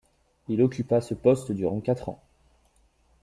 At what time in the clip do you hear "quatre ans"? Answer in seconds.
1.79-2.23